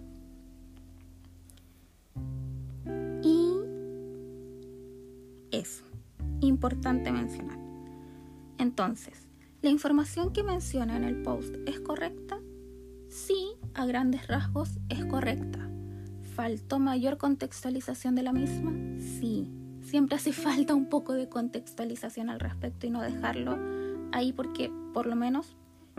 Y 3.23 3.55
eso, 5.51 5.85
importante 6.41 7.13
mencionar. 7.13 7.59
Entonces, 8.59 9.29
¿la 9.63 9.71
información 9.71 10.33
que 10.33 10.43
menciona 10.43 10.97
en 10.97 11.05
el 11.05 11.23
post 11.23 11.55
es 11.67 11.81
correcta? 11.81 12.39
Sí, 13.09 13.53
a 13.75 13.87
grandes 13.87 14.27
rasgos 14.27 14.79
es 14.89 15.05
correcta. 15.07 15.71
¿Faltó 16.35 16.81
mayor 16.81 17.17
contextualización 17.17 18.15
de 18.17 18.23
la 18.25 18.33
misma? 18.33 18.73
Sí. 18.99 19.49
Siempre 19.83 20.17
hace 20.17 20.33
falta 20.35 20.75
un 20.75 20.89
poco 20.89 21.13
de 21.13 21.29
contextualización 21.29 22.29
al 22.29 22.41
respecto 22.41 22.87
y 22.87 22.91
no 22.91 23.01
dejarlo 23.03 23.59
ahí 24.13 24.33
porque 24.33 24.71
por 24.93 25.07
lo 25.07 25.17
menos 25.17 25.57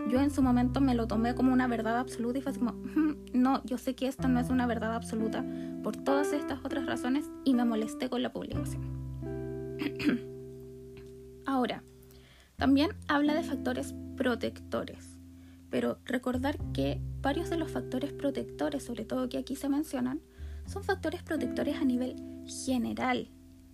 yo 0.09 0.19
en 0.19 0.31
su 0.31 0.41
momento 0.41 0.81
me 0.81 0.95
lo 0.95 1.07
tomé 1.07 1.35
como 1.35 1.53
una 1.53 1.67
verdad 1.67 1.97
absoluta 1.97 2.39
y 2.39 2.41
fue 2.41 2.51
así 2.51 2.59
como, 2.59 2.73
no, 3.33 3.63
yo 3.65 3.77
sé 3.77 3.95
que 3.95 4.07
esto 4.07 4.27
no 4.27 4.39
es 4.39 4.49
una 4.49 4.67
verdad 4.67 4.93
absoluta 4.95 5.45
por 5.83 5.95
todas 5.95 6.33
estas 6.33 6.59
otras 6.63 6.85
razones 6.85 7.29
y 7.43 7.53
me 7.53 7.65
molesté 7.65 8.09
con 8.09 8.21
la 8.21 8.31
publicación. 8.31 8.83
Ahora, 11.45 11.83
también 12.55 12.91
habla 13.08 13.34
de 13.34 13.43
factores 13.43 13.93
protectores 14.15 15.15
pero 15.75 15.97
recordar 16.05 16.58
que 16.71 17.01
varios 17.21 17.49
de 17.49 17.58
los 17.58 17.69
factores 17.69 18.13
protectores, 18.13 18.81
sobre 18.81 19.03
todo 19.03 19.27
que 19.27 19.38
aquí 19.38 19.58
se 19.58 19.67
mencionan, 19.67 20.21
son 20.65 20.86
factores 20.86 21.21
protectores 21.21 21.75
a 21.75 21.84
nivel 21.84 22.15
general. 22.47 23.29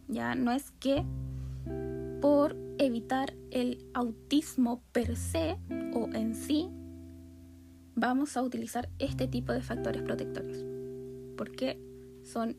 Ya 0.07 0.34
no 0.34 0.51
es 0.51 0.71
que 0.79 1.05
por 2.21 2.55
evitar 2.77 3.36
el 3.49 3.86
autismo 3.93 4.84
per 4.91 5.17
se 5.17 5.57
o 5.93 6.07
en 6.13 6.36
sí, 6.36 6.69
vamos 7.95 8.38
a 8.38 8.43
utilizar 8.43 8.89
este 8.99 9.27
tipo 9.27 9.51
de 9.51 9.62
factores 9.62 10.01
protectores, 10.03 10.63
porque 11.36 11.79
son 12.23 12.55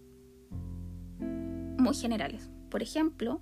muy 1.78 1.94
generales. 1.94 2.50
Por 2.68 2.82
ejemplo, 2.82 3.40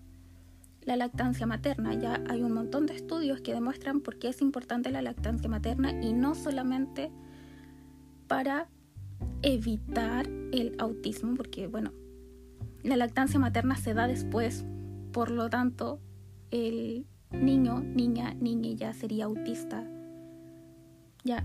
la 0.83 0.97
lactancia 0.97 1.47
materna. 1.47 1.95
Ya 1.95 2.23
hay 2.29 2.43
un 2.43 2.53
montón 2.53 2.87
de 2.87 2.95
estudios 2.95 3.41
que 3.41 3.53
demuestran 3.53 4.01
por 4.01 4.19
qué 4.19 4.29
es 4.29 4.41
importante 4.41 4.91
la 4.91 5.03
lactancia 5.03 5.49
materna 5.49 5.93
y 6.03 6.13
no 6.13 6.35
solamente 6.35 7.11
para 8.27 8.69
evitar 9.43 10.27
el 10.53 10.77
autismo, 10.79 11.35
porque 11.35 11.67
bueno, 11.67 11.93
la 12.83 12.97
lactancia 12.97 13.39
materna 13.39 13.77
se 13.77 13.95
da 13.95 14.07
después, 14.07 14.65
por 15.13 15.31
lo 15.31 15.51
tanto, 15.51 16.01
el 16.51 17.07
niño, 17.31 17.81
niña, 17.81 18.35
niña 18.35 18.73
ya 18.73 18.93
sería 18.93 19.27
autista. 19.27 19.85
Ya, 21.25 21.45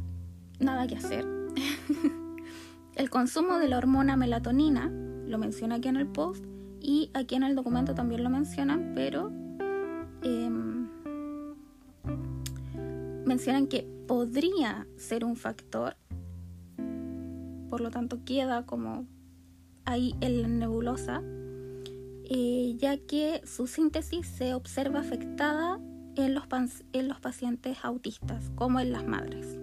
nada 0.60 0.88
que 0.88 0.96
hacer. 0.96 1.26
el 2.96 3.10
consumo 3.10 3.58
de 3.60 3.68
la 3.68 3.78
hormona 3.78 4.16
melatonina, 4.16 4.90
lo 5.28 5.38
menciona 5.38 5.76
aquí 5.76 5.88
en 5.88 5.98
el 5.98 6.08
post, 6.08 6.46
y 6.80 7.10
aquí 7.14 7.36
en 7.36 7.44
el 7.44 7.56
documento 7.56 7.96
también 7.96 8.24
lo 8.24 8.30
mencionan, 8.30 8.94
pero 8.96 9.32
em, 10.22 10.88
mencionan 13.26 13.68
que 13.68 13.88
podría 14.08 14.88
ser 14.96 15.26
un 15.26 15.36
factor, 15.36 15.96
por 17.70 17.82
lo 17.82 17.90
tanto 17.90 18.24
queda 18.24 18.66
como 18.66 19.08
ahí 19.86 20.16
en 20.22 20.42
la 20.44 20.48
nebulosa, 20.48 21.24
eh, 22.30 22.76
ya 22.78 22.98
que 22.98 23.42
su 23.46 23.68
síntesis 23.68 24.28
se 24.28 24.54
observa 24.54 25.00
afectada 25.00 25.80
en 26.16 26.34
los, 26.34 26.46
en 26.94 27.08
los 27.08 27.20
pacientes 27.20 27.78
autistas, 27.84 28.52
como 28.56 28.80
en 28.80 28.92
las 28.92 29.06
madres. 29.06 29.60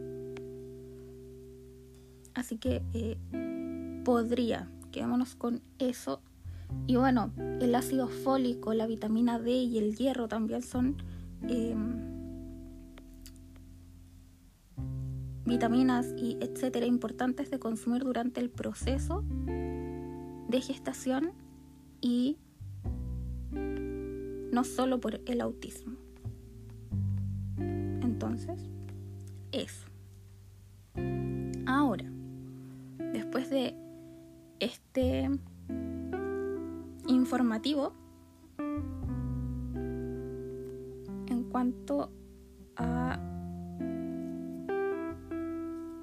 Así 2.34 2.58
que 2.58 2.82
eh, 2.94 3.18
podría, 4.04 4.70
quedémonos 4.90 5.34
con 5.34 5.62
eso 5.78 6.22
y 6.86 6.96
bueno, 6.96 7.32
el 7.60 7.74
ácido 7.74 8.08
fólico, 8.08 8.74
la 8.74 8.86
vitamina 8.86 9.38
D 9.38 9.50
y 9.50 9.78
el 9.78 9.94
hierro 9.94 10.28
también 10.28 10.62
son 10.62 10.96
em, 11.42 12.12
vitaminas 15.44 16.12
y 16.16 16.38
etcétera 16.40 16.86
importantes 16.86 17.50
de 17.50 17.58
consumir 17.58 18.04
durante 18.04 18.40
el 18.40 18.50
proceso 18.50 19.22
de 20.48 20.60
gestación 20.60 21.32
y 22.00 22.38
no 24.52 24.62
solo 24.62 25.00
por 25.00 25.20
el 25.26 25.40
autismo. 25.40 25.96
Entonces, 27.58 28.60
eso. 29.50 29.88
Ahora, 31.66 32.04
después 33.12 33.50
de 33.50 33.74
este 34.60 35.28
informativo 37.08 37.92
en 41.28 41.44
cuanto 41.50 42.10
a 42.76 43.18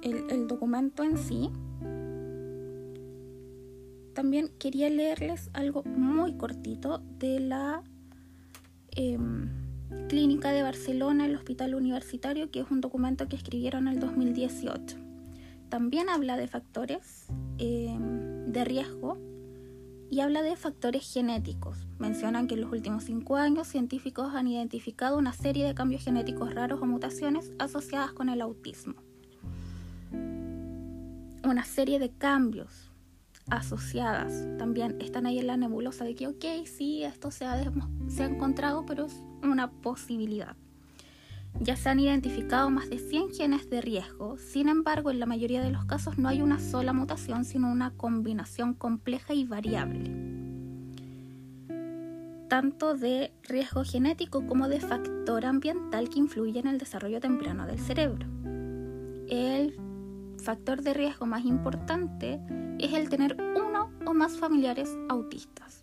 el, 0.02 0.46
documento 0.46 1.04
en 1.04 1.16
sí. 1.16 1.50
También 4.14 4.50
quería 4.58 4.90
leerles 4.90 5.50
algo 5.52 5.82
muy 5.84 6.34
cortito 6.34 6.98
de 7.18 7.40
la 7.40 7.82
em, 8.96 9.48
Clínica 10.08 10.50
de 10.50 10.62
Barcelona, 10.62 11.26
el 11.26 11.36
Hospital 11.36 11.74
Universitario, 11.74 12.50
que 12.50 12.60
es 12.60 12.70
un 12.70 12.80
documento 12.80 13.28
que 13.28 13.36
escribieron 13.36 13.88
en 13.88 13.94
el 13.94 14.00
2018. 14.00 14.96
También 15.68 16.08
habla 16.08 16.36
de 16.36 16.48
factores 16.48 17.26
em, 17.58 18.52
de 18.52 18.64
riesgo 18.64 19.18
y 20.10 20.20
habla 20.20 20.42
de 20.42 20.56
factores 20.56 21.10
genéticos. 21.12 21.86
Mencionan 21.98 22.48
que 22.48 22.54
en 22.54 22.62
los 22.62 22.72
últimos 22.72 23.04
cinco 23.04 23.36
años 23.36 23.68
científicos 23.68 24.34
han 24.34 24.48
identificado 24.48 25.16
una 25.16 25.32
serie 25.32 25.64
de 25.64 25.74
cambios 25.74 26.02
genéticos 26.02 26.52
raros 26.52 26.80
o 26.82 26.86
mutaciones 26.86 27.52
asociadas 27.60 28.12
con 28.12 28.28
el 28.28 28.40
autismo. 28.40 28.94
Una 31.44 31.64
serie 31.64 32.00
de 32.00 32.10
cambios 32.10 32.89
asociadas 33.48 34.46
también 34.58 34.96
están 35.00 35.26
ahí 35.26 35.38
en 35.38 35.46
la 35.46 35.56
nebulosa 35.56 36.04
de 36.04 36.14
que, 36.14 36.28
ok, 36.28 36.44
sí, 36.66 37.02
esto 37.04 37.30
se 37.30 37.44
ha, 37.44 37.60
se 38.08 38.22
ha 38.22 38.26
encontrado, 38.26 38.84
pero 38.86 39.06
es 39.06 39.22
una 39.42 39.70
posibilidad. 39.70 40.56
Ya 41.58 41.76
se 41.76 41.88
han 41.88 41.98
identificado 41.98 42.70
más 42.70 42.88
de 42.88 42.98
100 42.98 43.30
genes 43.30 43.68
de 43.68 43.80
riesgo, 43.80 44.38
sin 44.38 44.68
embargo 44.68 45.10
en 45.10 45.18
la 45.18 45.26
mayoría 45.26 45.62
de 45.62 45.70
los 45.70 45.84
casos 45.84 46.16
no 46.16 46.28
hay 46.28 46.42
una 46.42 46.60
sola 46.60 46.92
mutación, 46.92 47.44
sino 47.44 47.70
una 47.70 47.90
combinación 47.90 48.74
compleja 48.74 49.34
y 49.34 49.44
variable. 49.44 50.30
tanto 52.48 52.96
de 52.96 53.32
riesgo 53.44 53.84
genético 53.84 54.44
como 54.44 54.68
de 54.68 54.80
factor 54.80 55.46
ambiental 55.46 56.08
que 56.08 56.18
influye 56.18 56.58
en 56.58 56.66
el 56.66 56.78
desarrollo 56.78 57.20
temprano 57.20 57.64
del 57.64 57.78
cerebro. 57.78 58.26
El 59.28 59.76
factor 60.50 60.82
de 60.82 60.94
riesgo 60.94 61.26
más 61.26 61.44
importante 61.44 62.40
es 62.80 62.92
el 62.92 63.08
tener 63.08 63.36
uno 63.54 63.92
o 64.04 64.12
más 64.12 64.36
familiares 64.36 64.90
autistas. 65.08 65.80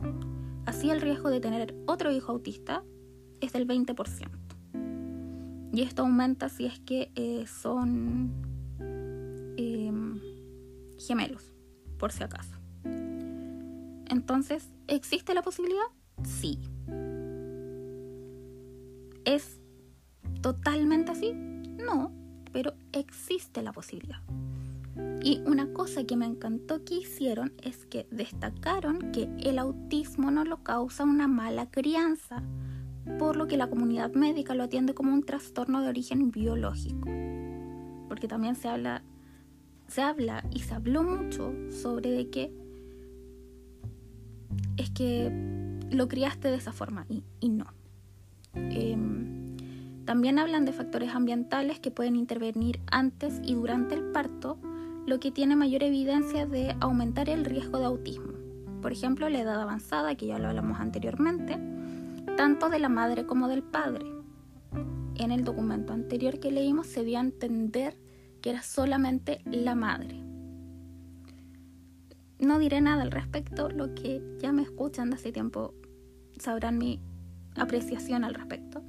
Así 0.65 0.89
el 0.89 0.99
riesgo 0.99 1.29
de 1.29 1.39
tener 1.39 1.73
otro 1.85 2.11
hijo 2.11 2.33
autista 2.33 2.83
es 3.39 3.53
del 3.53 3.65
20%. 3.65 4.27
Y 5.71 5.83
esto 5.83 6.01
aumenta 6.01 6.49
si 6.49 6.65
es 6.65 6.81
que 6.81 7.13
eh, 7.15 7.45
son 7.47 8.33
em, 9.55 10.19
gemelos, 10.99 11.55
por 11.97 12.11
si 12.11 12.23
acaso. 12.23 12.57
Entonces, 14.09 14.69
¿existe 14.87 15.33
la 15.33 15.43
posibilidad? 15.43 15.87
Sí. 16.25 16.59
¿Es 19.23 19.61
totalmente 20.41 21.13
así? 21.13 21.31
No, 21.31 22.16
existe 22.93 23.61
la 23.61 23.71
posibilidad. 23.71 24.19
Y 25.21 25.41
una 25.45 25.71
cosa 25.73 26.05
que 26.05 26.15
me 26.15 26.25
encantó 26.25 26.83
que 26.83 26.95
hicieron 26.95 27.53
es 27.63 27.85
que 27.85 28.07
destacaron 28.11 29.11
que 29.11 29.29
el 29.43 29.59
autismo 29.59 30.31
no 30.31 30.43
lo 30.43 30.63
causa 30.63 31.03
una 31.03 31.27
mala 31.27 31.69
crianza, 31.69 32.43
por 33.19 33.35
lo 33.35 33.47
que 33.47 33.57
la 33.57 33.69
comunidad 33.69 34.13
médica 34.13 34.55
lo 34.55 34.63
atiende 34.63 34.93
como 34.93 35.13
un 35.13 35.23
trastorno 35.23 35.81
de 35.81 35.89
origen 35.89 36.31
biológico. 36.31 37.09
Porque 38.07 38.27
también 38.27 38.55
se 38.55 38.69
habla, 38.69 39.03
se 39.87 40.01
habla 40.01 40.43
y 40.51 40.59
se 40.59 40.73
habló 40.73 41.03
mucho 41.03 41.53
sobre 41.71 42.11
de 42.11 42.29
que 42.29 42.51
es 44.77 44.89
que 44.91 45.31
lo 45.91 46.07
criaste 46.07 46.49
de 46.49 46.57
esa 46.57 46.71
forma 46.71 47.05
y, 47.09 47.49
no. 47.49 47.65
Em, 48.53 49.36
también 50.07 50.39
hablan 50.39 50.63
de 50.63 50.71
factores 50.71 51.13
ambientales 51.13 51.81
que 51.81 51.91
pueden 51.91 52.15
intervenir 52.15 52.79
antes 52.89 53.41
y 53.43 53.55
durante 53.55 53.93
el 53.93 54.05
parto, 54.13 54.57
lo 55.05 55.19
que 55.19 55.31
tiene 55.31 55.57
mayor 55.57 55.83
evidencia 55.83 56.45
de 56.45 56.77
aumentar 56.79 57.27
el 57.27 57.43
riesgo 57.43 57.77
de 57.77 57.87
autismo. 57.87 58.31
Por 58.81 58.93
ejemplo, 58.93 59.27
la 59.27 59.41
edad 59.41 59.61
avanzada, 59.61 60.15
que 60.15 60.27
ya 60.27 60.39
lo 60.39 60.47
hablamos 60.47 60.79
anteriormente, 60.79 61.59
tanto 62.37 62.69
de 62.69 62.79
la 62.79 62.87
madre 62.87 63.25
como 63.25 63.49
del 63.49 63.63
padre. 63.63 64.05
En 65.15 65.33
el 65.33 65.43
documento 65.43 65.91
anterior 65.91 66.39
que 66.39 66.51
leímos 66.51 66.87
se 66.87 67.03
dio 67.03 67.17
a 67.17 67.21
entender 67.21 67.97
que 68.41 68.51
era 68.51 68.63
solamente 68.63 69.41
la 69.43 69.75
madre. 69.75 70.23
No 72.39 72.59
diré 72.59 72.79
nada 72.79 73.01
al 73.01 73.11
respecto, 73.11 73.67
lo 73.67 73.93
que 73.93 74.21
ya 74.39 74.53
me 74.53 74.61
escuchan 74.61 75.09
de 75.09 75.17
hace 75.17 75.33
tiempo 75.33 75.73
sabrán 76.39 76.77
mi 76.77 77.01
apreciación 77.57 78.23
al 78.23 78.35
respecto. 78.35 78.81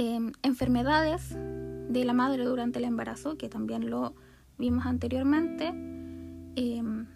Em, 0.00 0.30
enfermedades 0.42 1.34
de 1.34 2.04
la 2.04 2.12
madre 2.12 2.44
durante 2.44 2.78
el 2.78 2.84
embarazo, 2.84 3.36
que 3.36 3.48
también 3.48 3.90
lo 3.90 4.14
vimos 4.56 4.86
anteriormente, 4.86 5.68
em, 6.54 7.06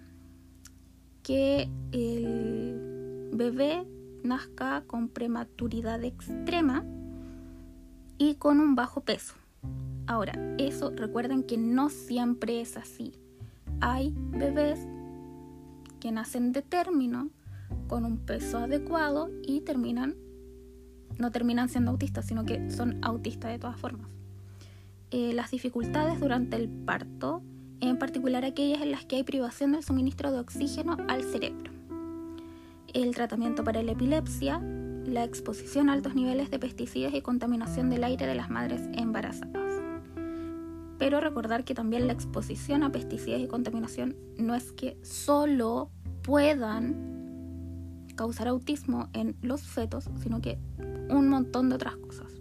que 1.22 1.68
el 1.92 3.30
bebé 3.32 3.86
nazca 4.24 4.82
con 4.86 5.08
prematuridad 5.08 6.02
extrema 6.02 6.84
y 8.18 8.34
con 8.34 8.58
un 8.58 8.74
bajo 8.74 9.02
peso. 9.02 9.34
Ahora, 10.08 10.32
eso 10.58 10.90
recuerden 10.90 11.44
que 11.44 11.58
no 11.58 11.88
siempre 11.88 12.60
es 12.60 12.76
así. 12.76 13.12
Hay 13.80 14.12
bebés 14.16 14.80
que 16.00 16.10
nacen 16.10 16.50
de 16.50 16.62
término 16.62 17.30
con 17.86 18.04
un 18.04 18.18
peso 18.18 18.58
adecuado 18.58 19.30
y 19.42 19.60
terminan, 19.60 20.16
no 21.18 21.30
terminan 21.30 21.68
siendo 21.68 21.90
autistas, 21.90 22.26
sino 22.26 22.44
que 22.44 22.70
son 22.70 22.98
autistas 23.02 23.50
de 23.50 23.58
todas 23.58 23.78
formas. 23.78 24.08
Eh, 25.10 25.32
las 25.34 25.50
dificultades 25.50 26.20
durante 26.20 26.56
el 26.56 26.68
parto, 26.68 27.42
en 27.80 27.98
particular 27.98 28.44
aquellas 28.44 28.82
en 28.82 28.90
las 28.90 29.04
que 29.04 29.16
hay 29.16 29.22
privación 29.24 29.72
del 29.72 29.82
suministro 29.82 30.32
de 30.32 30.38
oxígeno 30.38 30.96
al 31.08 31.22
cerebro 31.22 31.72
el 32.94 33.14
tratamiento 33.14 33.64
para 33.64 33.82
la 33.82 33.92
epilepsia, 33.92 34.60
la 35.04 35.24
exposición 35.24 35.88
a 35.88 35.94
altos 35.94 36.14
niveles 36.14 36.50
de 36.50 36.58
pesticidas 36.58 37.14
y 37.14 37.22
contaminación 37.22 37.90
del 37.90 38.04
aire 38.04 38.26
de 38.26 38.34
las 38.34 38.50
madres 38.50 38.82
embarazadas. 38.92 39.80
Pero 40.98 41.20
recordar 41.20 41.64
que 41.64 41.74
también 41.74 42.06
la 42.06 42.12
exposición 42.12 42.82
a 42.82 42.92
pesticidas 42.92 43.40
y 43.40 43.48
contaminación 43.48 44.16
no 44.38 44.54
es 44.54 44.72
que 44.72 44.98
solo 45.02 45.90
puedan 46.22 48.06
causar 48.14 48.48
autismo 48.48 49.08
en 49.12 49.36
los 49.42 49.62
fetos, 49.62 50.08
sino 50.22 50.40
que 50.40 50.58
un 51.12 51.28
montón 51.28 51.68
de 51.68 51.76
otras 51.76 51.96
cosas. 51.96 52.32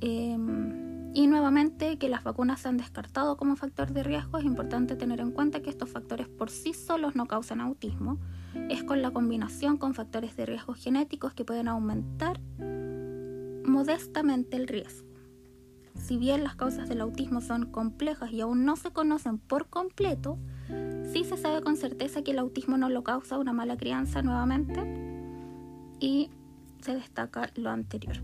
Em, 0.00 1.14
y 1.14 1.26
nuevamente, 1.26 1.98
que 1.98 2.08
las 2.08 2.22
vacunas 2.24 2.60
se 2.60 2.68
han 2.68 2.76
descartado 2.76 3.36
como 3.36 3.56
factor 3.56 3.92
de 3.92 4.02
riesgo, 4.02 4.38
es 4.38 4.44
importante 4.44 4.96
tener 4.96 5.20
en 5.20 5.30
cuenta 5.32 5.60
que 5.62 5.70
estos 5.70 5.88
factores 5.88 6.28
por 6.28 6.50
sí 6.50 6.74
solos 6.74 7.16
no 7.16 7.26
causan 7.26 7.60
autismo. 7.60 8.18
Es 8.68 8.84
con 8.84 9.00
la 9.00 9.10
combinación 9.10 9.78
con 9.78 9.94
factores 9.94 10.36
de 10.36 10.46
riesgo 10.46 10.74
genéticos 10.74 11.32
que 11.32 11.44
pueden 11.44 11.68
aumentar 11.68 12.40
modestamente 13.64 14.56
el 14.56 14.68
riesgo. 14.68 15.06
Si 15.94 16.18
bien 16.18 16.44
las 16.44 16.56
causas 16.56 16.88
del 16.88 17.00
autismo 17.00 17.40
son 17.40 17.66
complejas 17.66 18.30
y 18.30 18.40
aún 18.40 18.64
no 18.64 18.76
se 18.76 18.90
conocen 18.90 19.38
por 19.38 19.68
completo, 19.68 20.38
sí 21.12 21.24
se 21.24 21.36
sabe 21.36 21.62
con 21.62 21.76
certeza 21.76 22.22
que 22.22 22.32
el 22.32 22.38
autismo 22.38 22.76
no 22.76 22.88
lo 22.88 23.02
causa 23.02 23.38
una 23.38 23.52
mala 23.52 23.76
crianza 23.76 24.22
nuevamente 24.22 24.82
y 25.98 26.30
se 26.86 26.94
destaca 26.94 27.50
lo 27.56 27.70
anterior. 27.70 28.16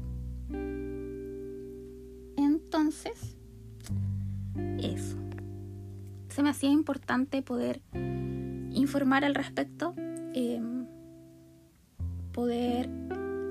Entonces, 2.37 3.37
eso. 4.79 5.17
Se 6.29 6.45
me 6.45 6.51
hacía 6.51 6.71
importante 6.71 7.43
poder 7.43 7.83
informar 8.71 9.25
al 9.25 9.35
respecto, 9.35 9.95
em, 10.35 10.87
poder 12.33 12.89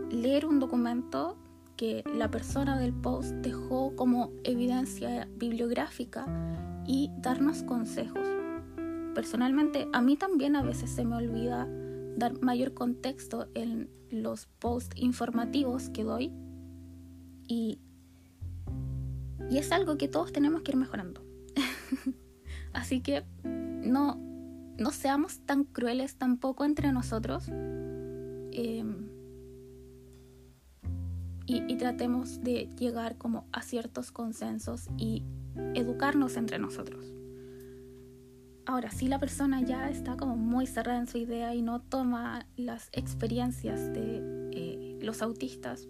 leer 0.09 0.45
un 0.45 0.61
documento 0.61 1.37
que 1.75 2.05
la 2.15 2.31
persona 2.31 2.79
del 2.79 2.93
post 2.93 3.31
dejó 3.41 3.93
como 3.97 4.31
evidencia 4.45 5.27
bibliográfica 5.35 6.25
y 6.87 7.11
darnos 7.17 7.63
consejos. 7.63 8.25
Personalmente, 9.13 9.89
a 9.91 10.01
mí 10.01 10.15
también 10.15 10.55
a 10.55 10.63
veces 10.63 10.89
se 10.89 11.03
me 11.03 11.17
olvida 11.17 11.67
dar 12.17 12.39
mayor 12.41 12.73
contexto 12.73 13.47
en 13.53 13.89
los 14.09 14.45
posts 14.59 14.95
informativos 14.99 15.89
que 15.89 16.03
doy 16.03 16.31
y 17.47 17.79
y 19.51 19.57
es 19.57 19.71
algo 19.73 19.97
que 19.97 20.07
todos 20.07 20.31
tenemos 20.31 20.61
que 20.61 20.71
ir 20.71 20.77
mejorando. 20.77 21.21
Así 22.73 23.01
que 23.01 23.25
no, 23.43 24.17
no 24.77 24.91
seamos 24.91 25.41
tan 25.41 25.65
crueles 25.65 26.15
tampoco 26.15 26.63
entre 26.63 26.93
nosotros. 26.93 27.49
Em, 27.49 29.09
y, 31.45 31.63
y, 31.67 31.75
tratemos 31.75 32.41
de 32.41 32.69
llegar 32.79 33.17
como 33.17 33.45
a 33.51 33.61
ciertos 33.61 34.13
consensos 34.13 34.87
y 34.97 35.23
educarnos 35.73 36.37
entre 36.37 36.57
nosotros. 36.57 37.13
Ahora, 38.65 38.91
si 38.91 39.07
la 39.07 39.19
persona 39.19 39.61
ya 39.61 39.89
está 39.89 40.17
como 40.17 40.35
muy 40.35 40.67
cerrada 40.67 40.99
en 40.99 41.07
su 41.07 41.17
idea 41.17 41.55
y 41.55 41.61
no 41.61 41.81
toma 41.81 42.45
las 42.55 42.89
experiencias 42.91 43.91
de 43.93 44.49
eh, 44.51 44.99
los 45.01 45.21
autistas, 45.21 45.87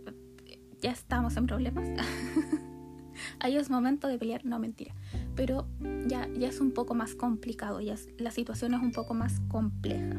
ya 0.82 0.92
estamos 0.92 1.36
en 1.38 1.48
problemas. 1.48 1.88
ahí 3.40 3.58
es 3.58 3.70
momento 3.70 4.08
de 4.08 4.18
pelear, 4.18 4.46
no 4.46 4.60
mentira, 4.60 4.96
pero 5.36 5.68
ya, 6.08 6.28
ya 6.28 6.48
es 6.48 6.60
un 6.60 6.72
poco 6.72 6.96
más 6.96 7.16
complicado, 7.16 7.82
ya 7.82 7.96
la 8.18 8.32
situación 8.32 8.74
es 8.74 8.82
un 8.82 8.92
poco 8.92 9.14
más 9.14 9.40
compleja. 9.48 10.16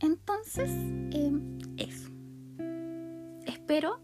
Entonces, 0.00 0.70
em, 1.12 1.58
eso. 1.76 2.10
Espero 3.46 4.00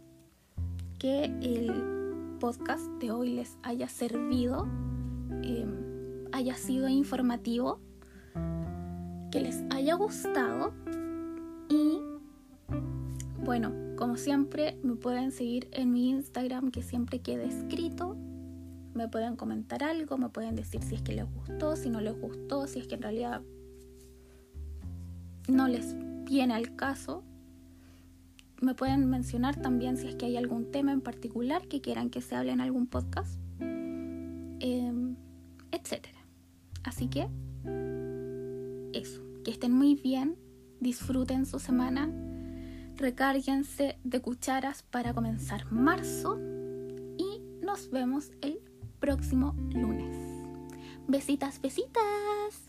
que 0.99 1.25
el 1.25 2.37
podcast 2.39 2.87
de 3.01 3.11
hoy 3.11 3.31
les 3.35 3.59
haya 3.63 3.89
servido, 3.89 4.67
em, 5.43 5.88
haya 6.39 6.55
sido 6.55 6.89
informativo, 6.89 7.81
que 9.31 9.41
les 9.41 9.65
haya 9.71 9.95
gustado 9.95 10.73
y 11.69 11.99
bueno, 13.45 13.73
como 13.97 14.17
siempre, 14.17 14.79
me 14.85 14.95
pueden 14.95 15.33
seguir 15.33 15.69
en 15.73 15.93
mi 15.93 16.11
Instagram 16.11 16.71
que 16.71 16.83
siempre 16.83 17.21
queda 17.21 17.43
escrito. 17.43 18.17
Me 18.95 19.09
pueden 19.09 19.35
comentar 19.35 19.83
algo, 19.83 20.17
me 20.17 20.29
pueden 20.29 20.55
decir 20.55 20.83
si 20.83 20.95
es 20.95 21.03
que 21.03 21.13
les 21.13 21.25
gustó, 21.25 21.75
si 21.75 21.91
no 21.91 22.01
les 22.01 22.19
gustó, 22.21 22.67
si 22.67 22.79
es 22.79 22.87
que 22.87 22.95
en 22.95 23.03
realidad 23.03 23.43
no 25.49 25.67
les 25.67 25.97
viene 26.25 26.55
al 26.55 26.77
caso. 26.77 27.25
Me 28.61 28.75
pueden 28.75 29.09
mencionar 29.11 29.61
también 29.61 29.97
si 29.97 30.07
es 30.07 30.15
que 30.15 30.27
hay 30.27 30.37
algún 30.37 30.71
tema 30.71 30.93
en 30.93 31.01
particular 31.01 31.67
que 31.67 31.81
quieran 31.81 32.11
que 32.11 32.21
se 32.21 32.37
hable 32.37 32.53
en 32.53 32.61
algún 32.61 32.87
podcast, 32.87 33.41
eh, 33.61 34.93
etc. 35.73 36.18
Así 36.83 37.09
que, 37.09 37.29
eso. 38.93 39.23
que 39.45 39.51
estén 39.51 39.73
muy 39.73 39.95
bien, 39.95 40.37
disfruten 40.81 41.47
su 41.47 41.59
semana, 41.59 42.11
recárguense 42.97 43.99
de 44.05 44.21
cucharas 44.21 44.83
para 44.83 45.15
comenzar 45.15 45.71
marzo 45.71 46.39
y 47.17 47.41
nos 47.65 47.91
vemos 47.91 48.33
el 48.41 48.61
próximo 49.01 49.55
lunes. 49.73 50.17
Besitas, 51.07 51.61
besitas. 51.61 52.68